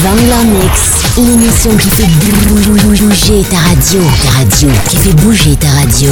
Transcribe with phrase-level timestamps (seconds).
[0.00, 6.10] Vanilla Mix, l'émission qui fait bouger ta radio, ta radio, qui fait bouger ta radio.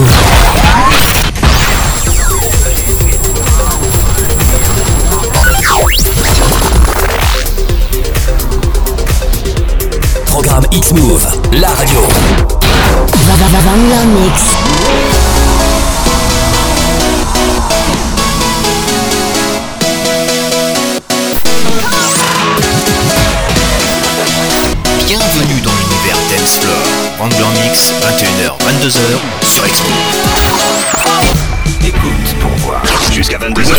[10.26, 12.00] Programme X-Move, la radio.
[13.64, 15.09] Vanilla Mix.
[28.80, 29.90] 22h sur Expo.
[31.86, 32.00] Écoute
[32.40, 32.82] pour voir.
[33.12, 33.74] Jusqu'à 22h.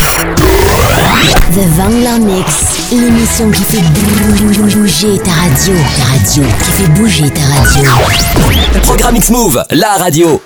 [1.55, 2.53] The Vangler Mix,
[2.91, 3.81] l'émission qui fait
[4.69, 5.73] bouger ta radio.
[5.97, 7.89] Ta radio, qui fait bouger ta radio.
[8.83, 10.39] Programme X-Move, la radio.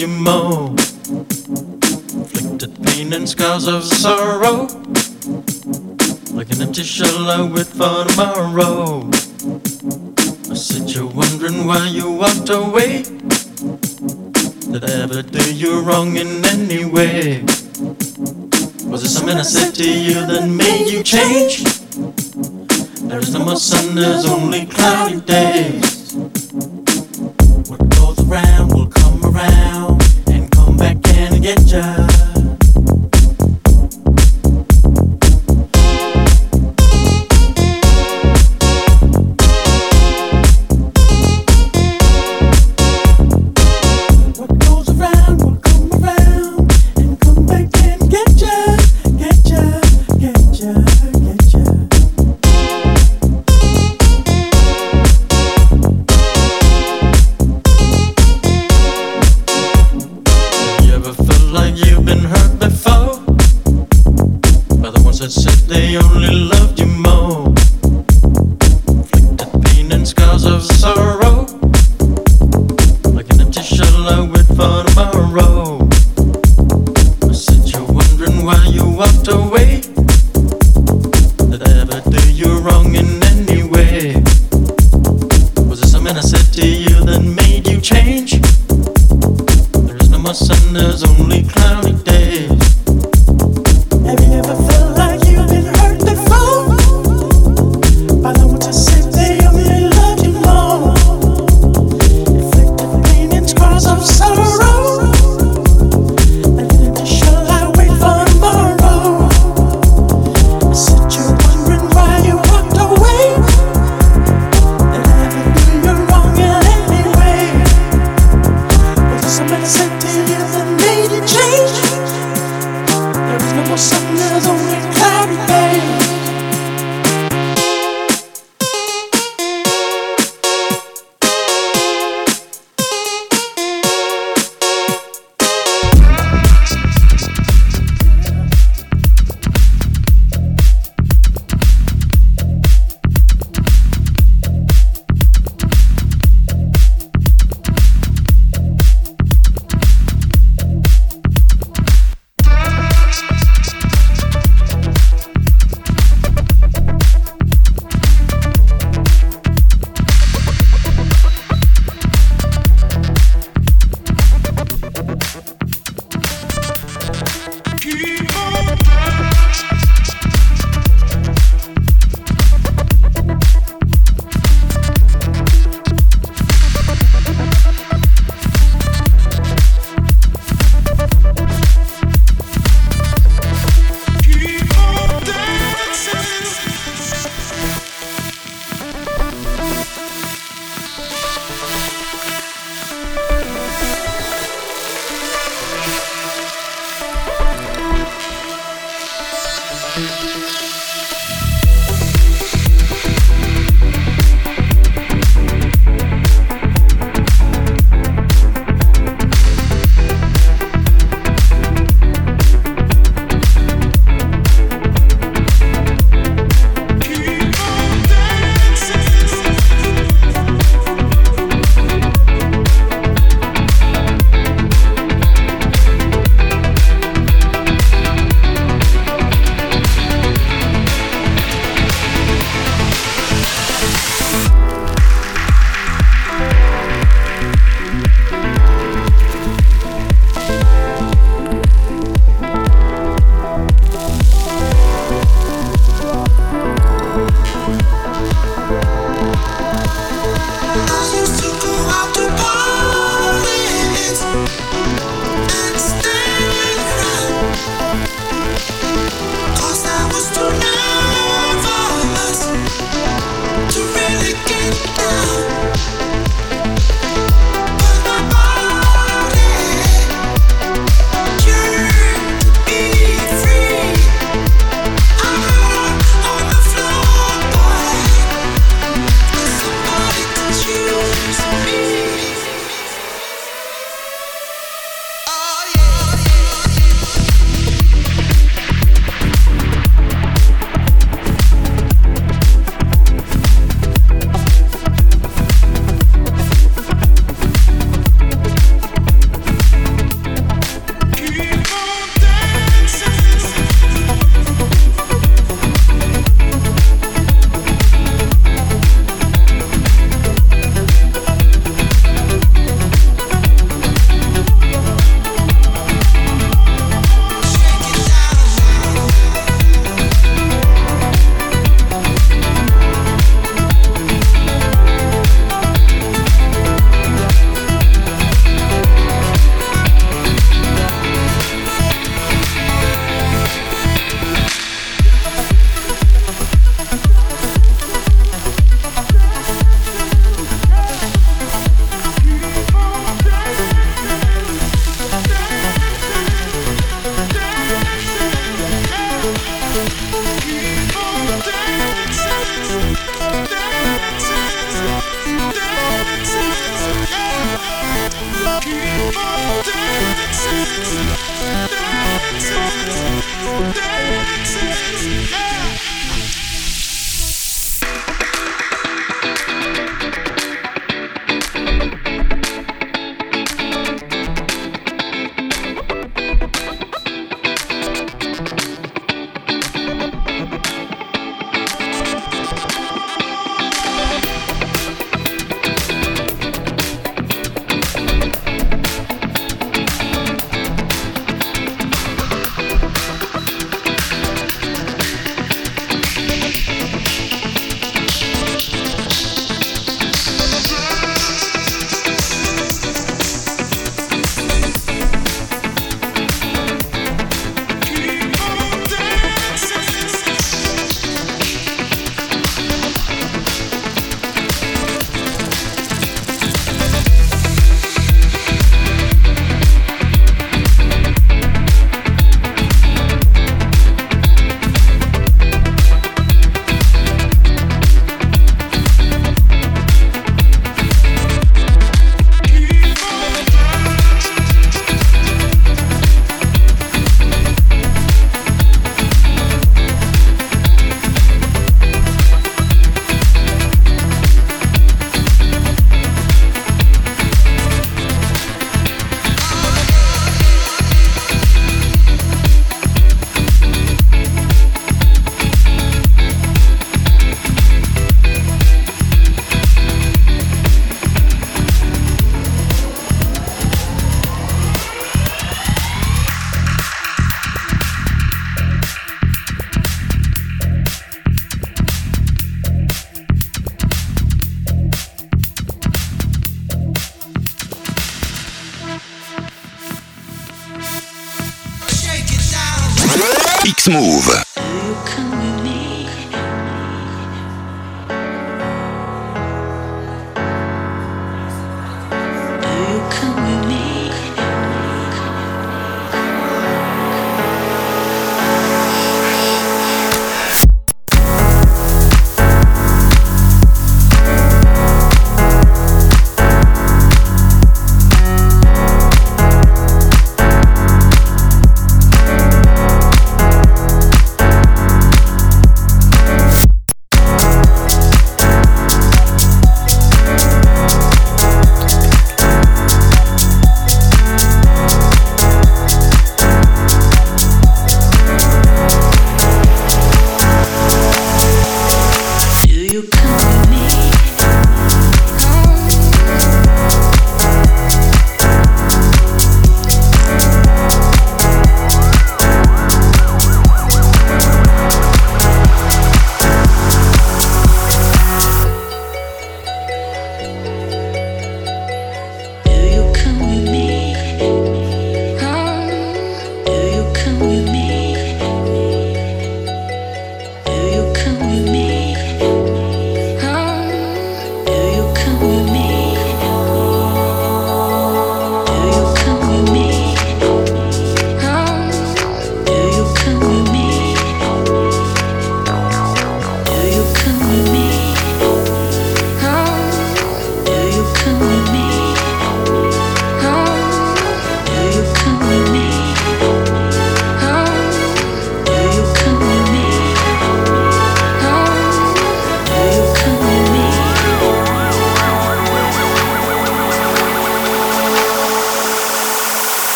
[0.00, 0.70] you moan.
[2.16, 4.66] Inflicted pain and scars of sorrow.
[6.32, 9.06] Like an empty shell I wait for tomorrow.
[10.50, 13.02] I sit you wondering why you walked away.
[14.72, 17.42] Did I ever do you wrong in any way?
[18.86, 21.64] Was it something I said to you that made you change?
[23.06, 25.89] There is no more sun, there's only cloudy days.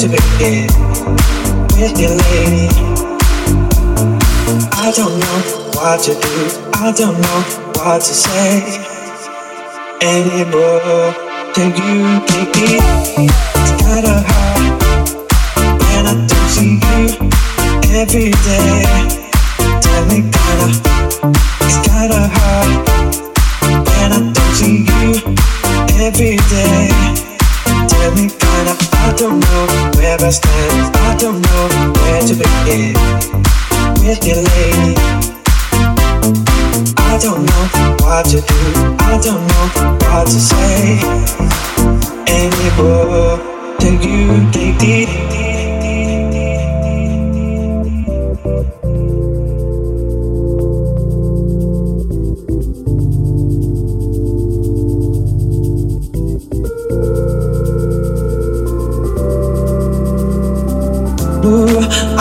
[0.00, 0.66] To begin
[1.76, 2.68] with you, lady.
[4.72, 5.38] I don't know
[5.76, 6.36] what to do,
[6.74, 7.40] I don't know
[7.76, 8.62] what to say
[10.00, 11.12] anymore.
[11.54, 13.28] Can you, take me.
[13.60, 14.62] It's kinda hard
[15.82, 17.04] when I don't see you
[18.00, 18.84] every day.
[19.84, 20.68] Tell me, kinda.
[21.66, 22.88] It's kinda hard
[23.88, 25.10] when I don't see you
[26.06, 26.88] every day.
[27.88, 28.49] Tell me.
[28.68, 30.96] I don't know where I stand.
[30.96, 32.94] I don't know where to begin
[34.04, 34.94] with your lady.
[36.98, 38.60] I don't know what to do.
[39.00, 39.66] I don't know
[40.04, 41.00] what to say
[42.28, 43.38] anymore.
[43.78, 45.39] Take you, take.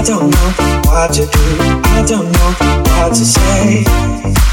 [0.00, 1.24] Be to
[4.34, 4.49] you.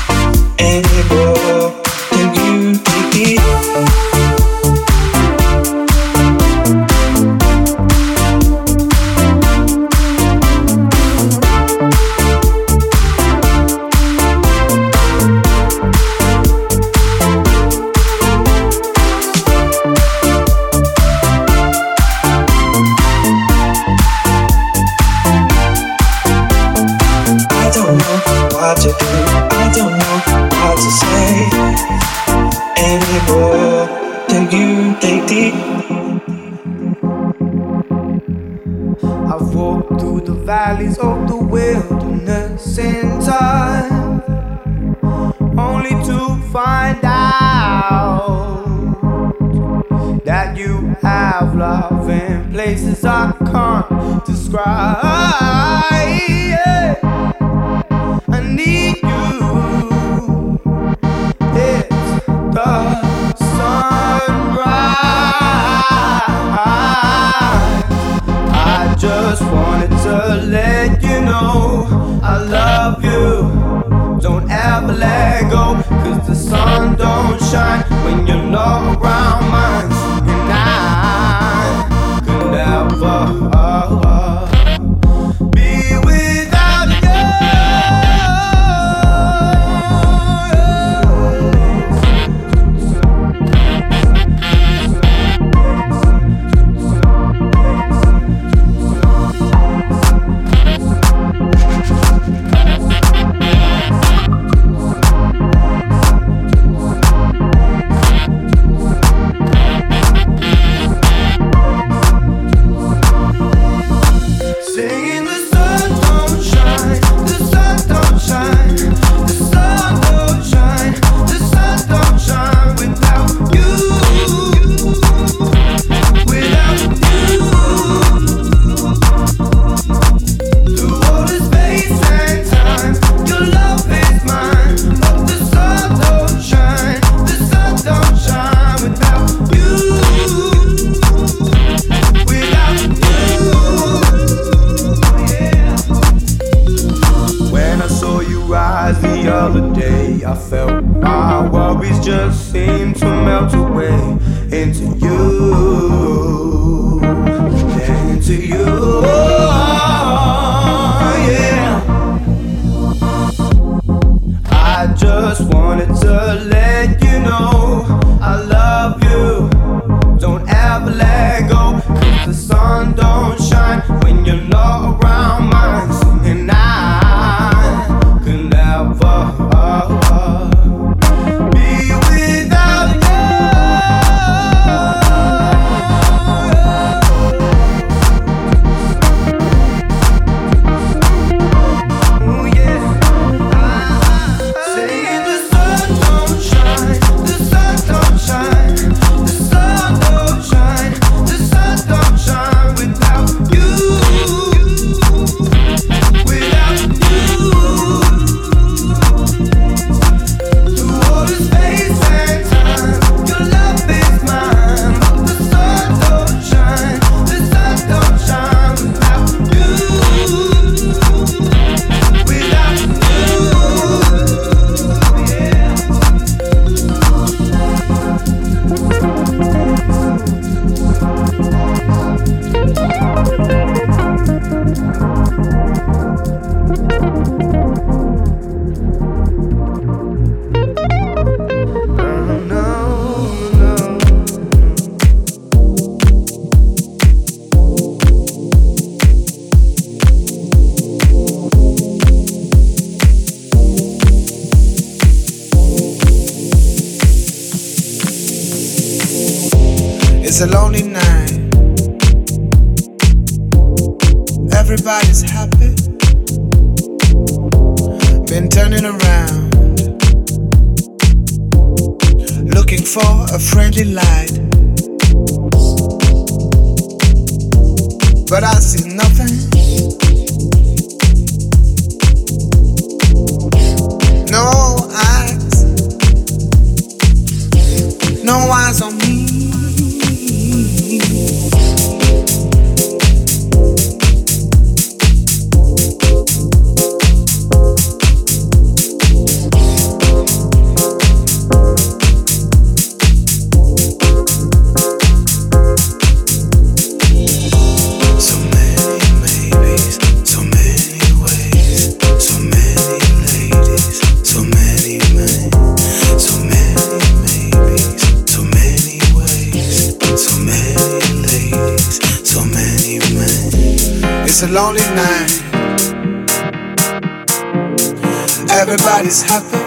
[328.97, 329.61] What has happened?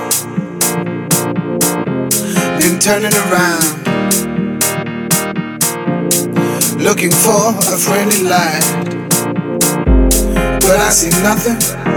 [2.59, 3.63] Been turning around,
[6.77, 8.65] looking for a friendly light,
[10.61, 11.90] but I see nothing.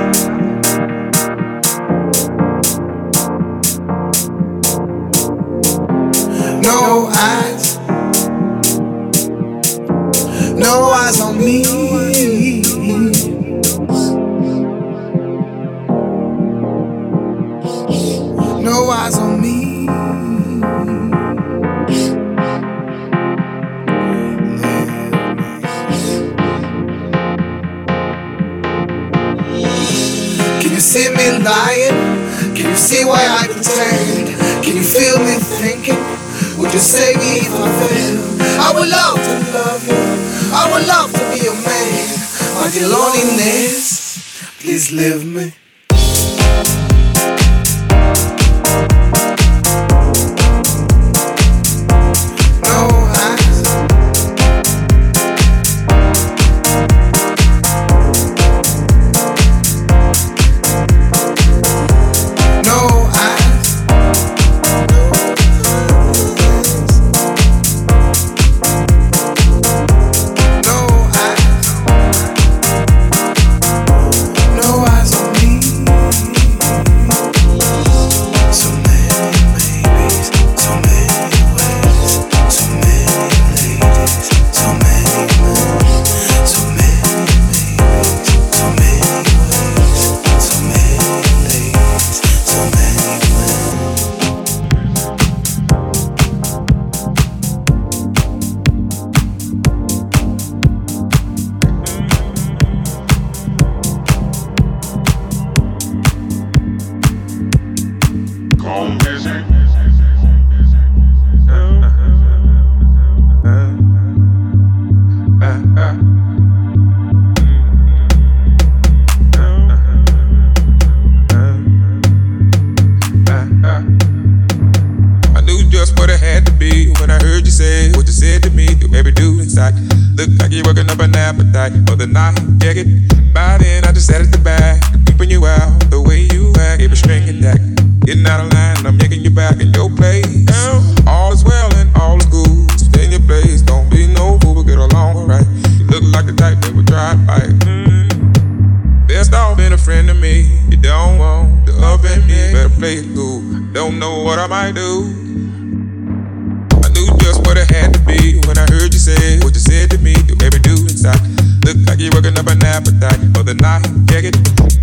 [164.14, 164.36] Check it.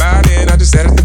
[0.02, 0.99] I just sat at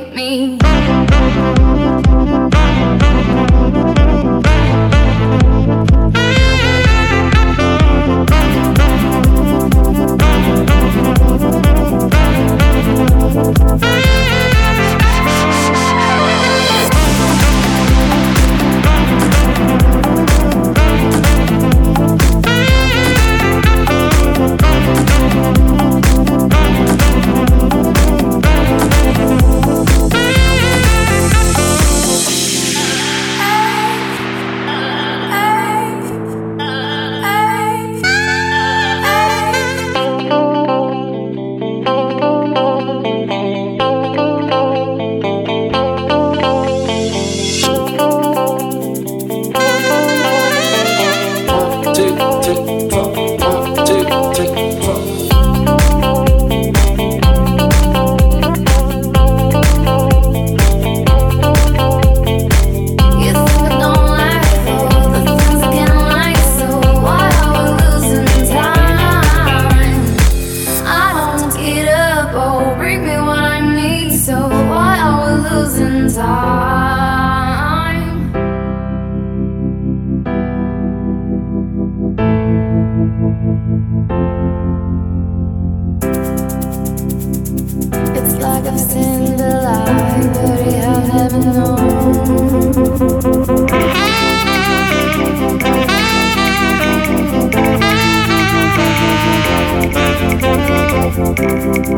[0.00, 0.93] me.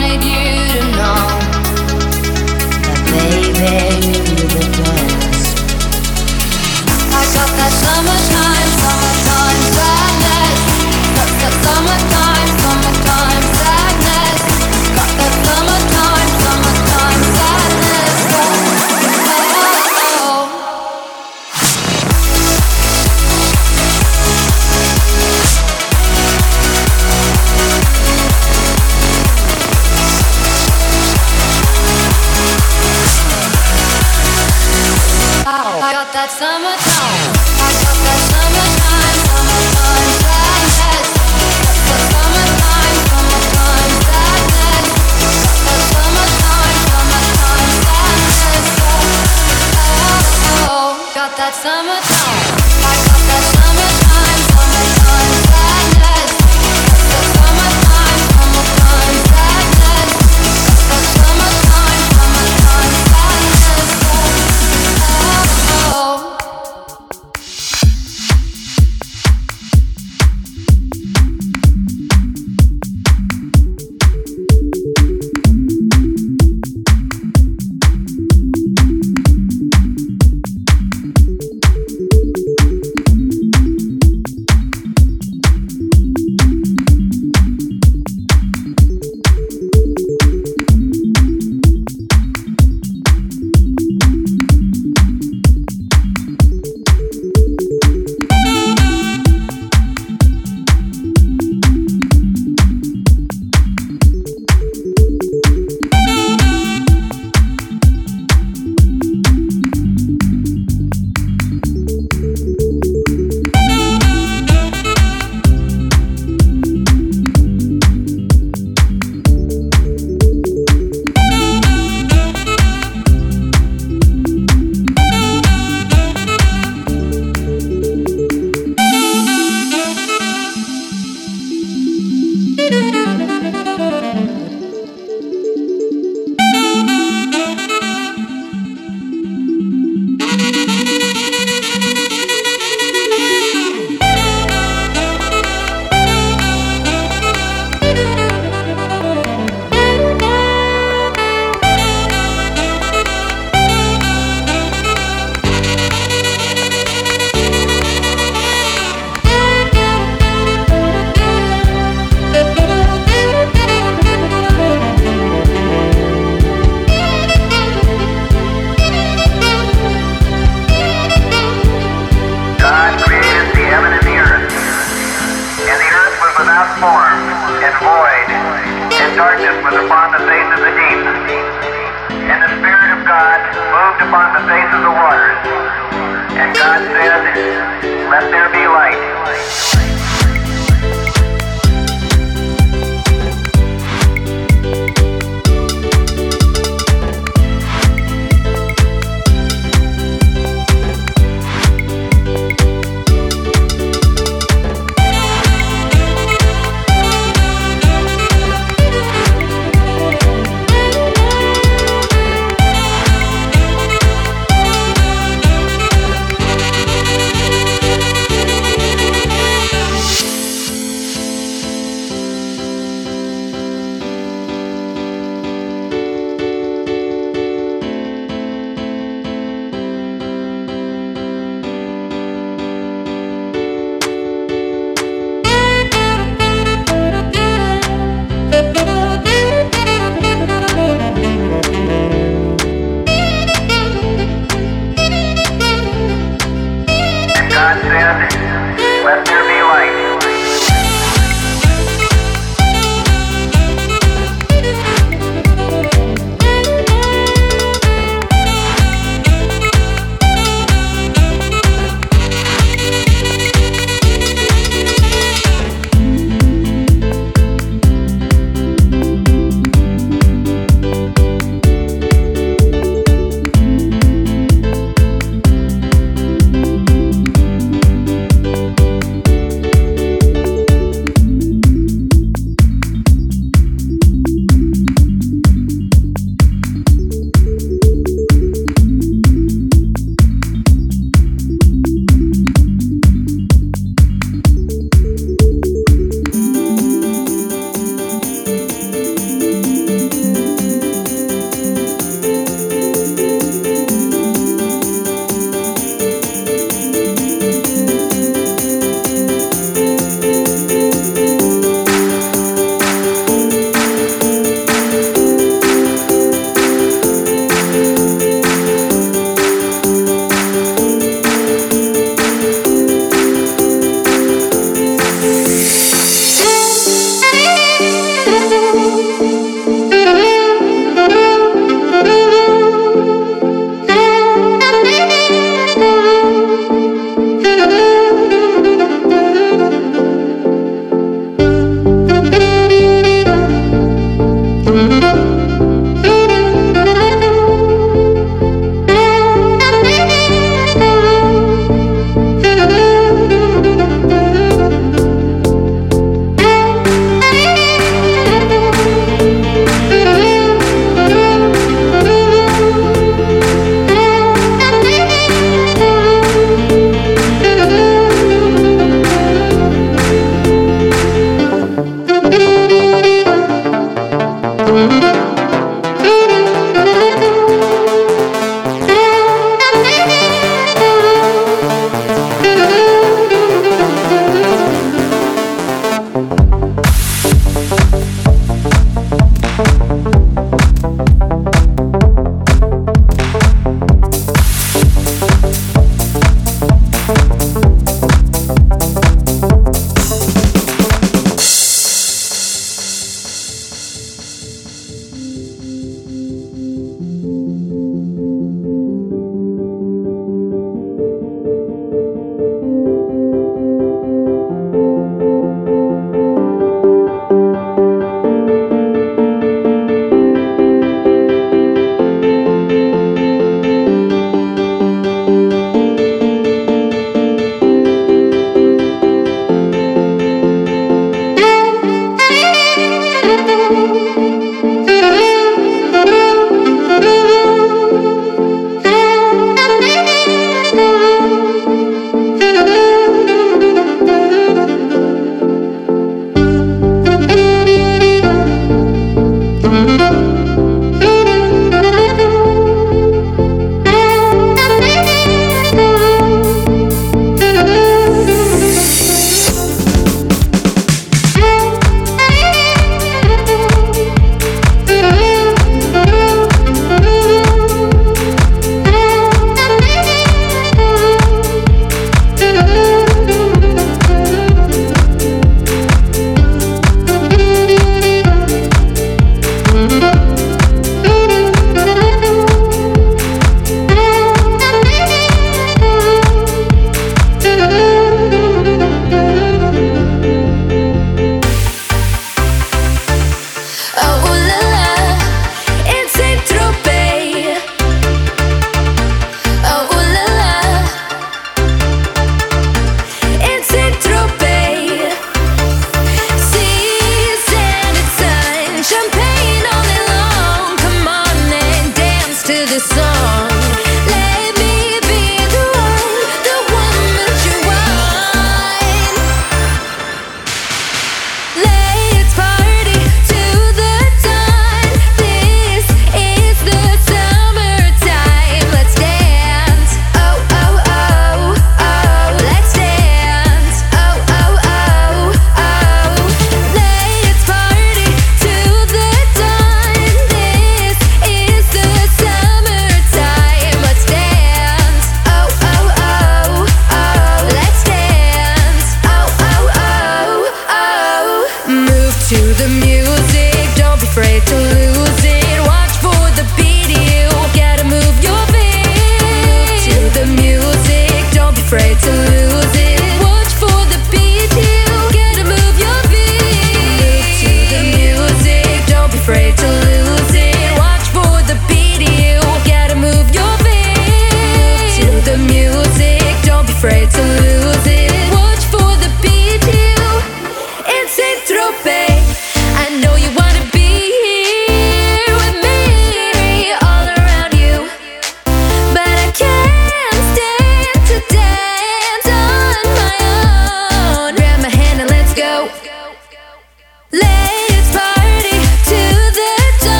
[0.00, 0.57] wanted you.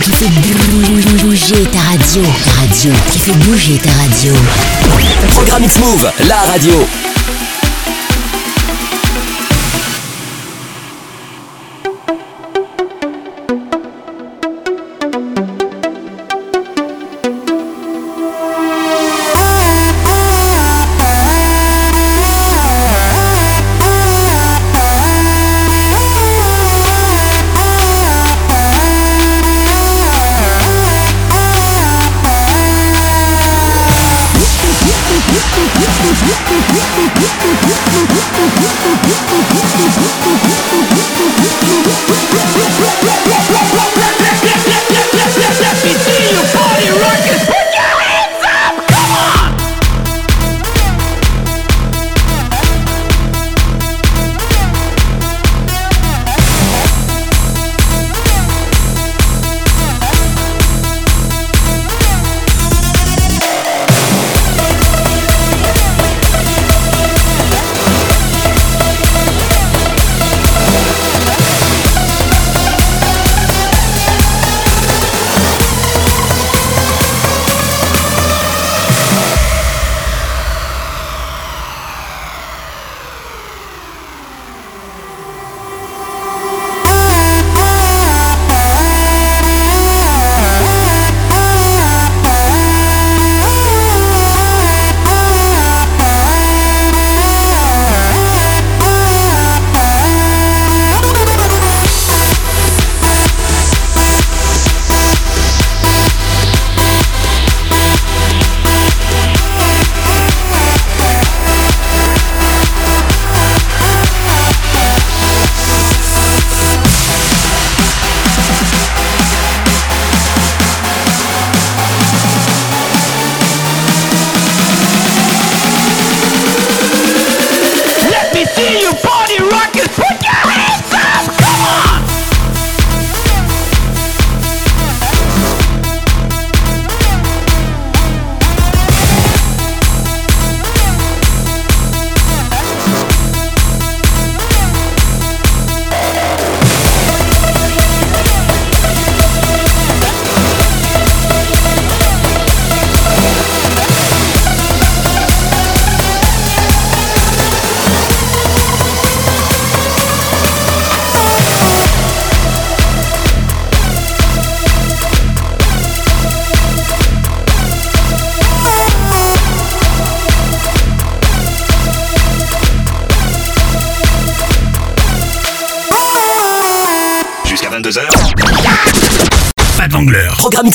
[0.00, 2.22] qui fait bouger ta radio.
[2.44, 4.32] Ta radio qui fait bouger ta radio.
[5.30, 7.09] Programme X Move, la radio.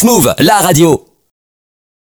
[0.04, 1.05] Move, la radio.